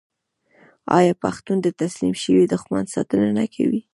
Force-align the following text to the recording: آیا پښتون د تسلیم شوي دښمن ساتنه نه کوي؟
آیا 0.97 1.13
پښتون 1.23 1.57
د 1.61 1.67
تسلیم 1.81 2.13
شوي 2.23 2.43
دښمن 2.53 2.83
ساتنه 2.93 3.27
نه 3.39 3.45
کوي؟ 3.55 3.81